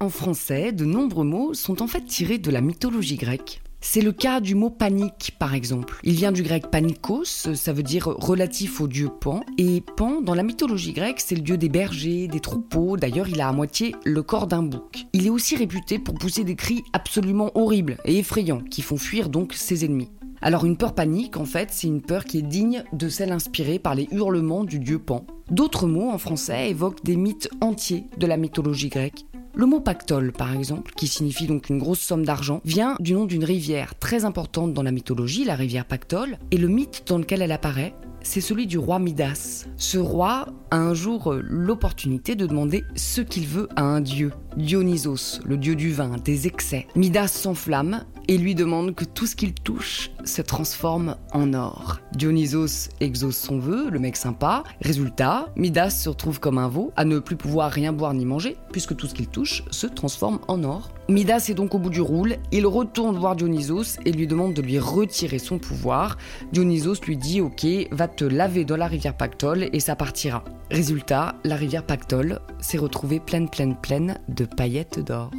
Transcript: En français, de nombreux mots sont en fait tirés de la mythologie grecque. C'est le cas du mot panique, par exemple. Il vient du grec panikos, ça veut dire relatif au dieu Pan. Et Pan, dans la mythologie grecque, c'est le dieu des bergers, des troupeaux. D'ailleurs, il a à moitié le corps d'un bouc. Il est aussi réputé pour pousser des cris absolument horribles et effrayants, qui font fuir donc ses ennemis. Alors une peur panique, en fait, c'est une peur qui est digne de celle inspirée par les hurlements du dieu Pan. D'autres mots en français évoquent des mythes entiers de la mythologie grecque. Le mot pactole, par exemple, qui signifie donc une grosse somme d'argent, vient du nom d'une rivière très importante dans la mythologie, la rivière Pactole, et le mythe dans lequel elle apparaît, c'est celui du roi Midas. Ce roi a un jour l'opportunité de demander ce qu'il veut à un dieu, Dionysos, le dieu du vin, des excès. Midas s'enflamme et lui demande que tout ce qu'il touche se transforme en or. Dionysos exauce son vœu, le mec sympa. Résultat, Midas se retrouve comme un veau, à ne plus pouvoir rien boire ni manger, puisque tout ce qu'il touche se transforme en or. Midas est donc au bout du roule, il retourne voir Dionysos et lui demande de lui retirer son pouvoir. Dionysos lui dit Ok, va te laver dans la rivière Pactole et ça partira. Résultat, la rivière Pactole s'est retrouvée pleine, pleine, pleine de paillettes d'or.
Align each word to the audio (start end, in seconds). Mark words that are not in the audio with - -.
En 0.00 0.10
français, 0.10 0.70
de 0.70 0.84
nombreux 0.84 1.24
mots 1.24 1.54
sont 1.54 1.82
en 1.82 1.88
fait 1.88 2.04
tirés 2.04 2.38
de 2.38 2.52
la 2.52 2.60
mythologie 2.60 3.16
grecque. 3.16 3.60
C'est 3.80 4.00
le 4.00 4.12
cas 4.12 4.40
du 4.40 4.54
mot 4.54 4.70
panique, 4.70 5.34
par 5.40 5.54
exemple. 5.54 5.98
Il 6.04 6.14
vient 6.14 6.30
du 6.30 6.44
grec 6.44 6.70
panikos, 6.70 7.24
ça 7.24 7.72
veut 7.72 7.82
dire 7.82 8.06
relatif 8.06 8.80
au 8.80 8.86
dieu 8.86 9.08
Pan. 9.08 9.40
Et 9.56 9.82
Pan, 9.96 10.20
dans 10.20 10.36
la 10.36 10.44
mythologie 10.44 10.92
grecque, 10.92 11.18
c'est 11.18 11.34
le 11.34 11.42
dieu 11.42 11.56
des 11.56 11.68
bergers, 11.68 12.28
des 12.28 12.38
troupeaux. 12.38 12.96
D'ailleurs, 12.96 13.28
il 13.28 13.40
a 13.40 13.48
à 13.48 13.52
moitié 13.52 13.96
le 14.04 14.22
corps 14.22 14.46
d'un 14.46 14.62
bouc. 14.62 15.06
Il 15.12 15.26
est 15.26 15.30
aussi 15.30 15.56
réputé 15.56 15.98
pour 15.98 16.14
pousser 16.14 16.44
des 16.44 16.54
cris 16.54 16.84
absolument 16.92 17.50
horribles 17.56 17.98
et 18.04 18.18
effrayants, 18.18 18.62
qui 18.70 18.82
font 18.82 18.98
fuir 18.98 19.28
donc 19.28 19.52
ses 19.52 19.84
ennemis. 19.84 20.12
Alors 20.40 20.64
une 20.64 20.76
peur 20.76 20.94
panique, 20.94 21.36
en 21.36 21.44
fait, 21.44 21.70
c'est 21.72 21.88
une 21.88 22.02
peur 22.02 22.24
qui 22.24 22.38
est 22.38 22.42
digne 22.42 22.84
de 22.92 23.08
celle 23.08 23.32
inspirée 23.32 23.80
par 23.80 23.96
les 23.96 24.06
hurlements 24.12 24.62
du 24.62 24.78
dieu 24.78 25.00
Pan. 25.00 25.26
D'autres 25.50 25.86
mots 25.86 26.10
en 26.10 26.18
français 26.18 26.70
évoquent 26.70 27.02
des 27.04 27.16
mythes 27.16 27.48
entiers 27.60 28.04
de 28.18 28.26
la 28.26 28.36
mythologie 28.36 28.90
grecque. 28.90 29.24
Le 29.54 29.64
mot 29.64 29.80
pactole, 29.80 30.30
par 30.30 30.52
exemple, 30.52 30.92
qui 30.94 31.08
signifie 31.08 31.46
donc 31.46 31.70
une 31.70 31.78
grosse 31.78 32.00
somme 32.00 32.24
d'argent, 32.24 32.60
vient 32.64 32.96
du 33.00 33.14
nom 33.14 33.24
d'une 33.24 33.44
rivière 33.44 33.94
très 33.98 34.24
importante 34.24 34.74
dans 34.74 34.82
la 34.82 34.92
mythologie, 34.92 35.44
la 35.44 35.56
rivière 35.56 35.86
Pactole, 35.86 36.38
et 36.50 36.58
le 36.58 36.68
mythe 36.68 37.04
dans 37.06 37.18
lequel 37.18 37.42
elle 37.42 37.50
apparaît, 37.50 37.94
c'est 38.20 38.40
celui 38.40 38.66
du 38.66 38.78
roi 38.78 38.98
Midas. 38.98 39.66
Ce 39.76 39.98
roi 39.98 40.46
a 40.70 40.76
un 40.76 40.94
jour 40.94 41.34
l'opportunité 41.42 42.34
de 42.34 42.46
demander 42.46 42.84
ce 42.94 43.20
qu'il 43.20 43.46
veut 43.46 43.68
à 43.74 43.82
un 43.82 44.00
dieu, 44.00 44.32
Dionysos, 44.58 45.40
le 45.44 45.56
dieu 45.56 45.76
du 45.76 45.92
vin, 45.92 46.16
des 46.24 46.48
excès. 46.48 46.88
Midas 46.96 47.28
s'enflamme 47.28 48.04
et 48.26 48.36
lui 48.36 48.56
demande 48.56 48.92
que 48.92 49.04
tout 49.04 49.24
ce 49.24 49.36
qu'il 49.36 49.54
touche 49.54 50.10
se 50.24 50.42
transforme 50.42 51.14
en 51.32 51.54
or. 51.54 52.00
Dionysos 52.16 52.88
exauce 53.00 53.36
son 53.36 53.60
vœu, 53.60 53.88
le 53.88 54.00
mec 54.00 54.16
sympa. 54.16 54.64
Résultat, 54.80 55.46
Midas 55.54 55.90
se 55.90 56.08
retrouve 56.08 56.40
comme 56.40 56.58
un 56.58 56.66
veau, 56.66 56.92
à 56.96 57.04
ne 57.04 57.20
plus 57.20 57.36
pouvoir 57.36 57.70
rien 57.70 57.92
boire 57.92 58.14
ni 58.14 58.24
manger, 58.24 58.56
puisque 58.72 58.96
tout 58.96 59.06
ce 59.06 59.14
qu'il 59.14 59.28
touche 59.28 59.62
se 59.70 59.86
transforme 59.86 60.40
en 60.48 60.64
or. 60.64 60.90
Midas 61.08 61.46
est 61.48 61.54
donc 61.54 61.76
au 61.76 61.78
bout 61.78 61.88
du 61.88 62.00
roule, 62.00 62.36
il 62.50 62.66
retourne 62.66 63.16
voir 63.16 63.36
Dionysos 63.36 64.00
et 64.04 64.10
lui 64.10 64.26
demande 64.26 64.54
de 64.54 64.62
lui 64.62 64.80
retirer 64.80 65.38
son 65.38 65.60
pouvoir. 65.60 66.18
Dionysos 66.52 67.00
lui 67.06 67.16
dit 67.16 67.40
Ok, 67.40 67.64
va 67.92 68.08
te 68.08 68.24
laver 68.24 68.64
dans 68.64 68.76
la 68.76 68.88
rivière 68.88 69.16
Pactole 69.16 69.68
et 69.72 69.78
ça 69.78 69.94
partira. 69.94 70.42
Résultat, 70.70 71.34
la 71.44 71.56
rivière 71.56 71.84
Pactole 71.84 72.40
s'est 72.60 72.76
retrouvée 72.76 73.20
pleine, 73.20 73.48
pleine, 73.48 73.74
pleine 73.74 74.18
de 74.28 74.44
paillettes 74.44 75.00
d'or. 75.00 75.30